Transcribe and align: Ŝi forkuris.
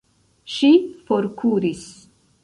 Ŝi 0.53 0.69
forkuris. 1.11 1.83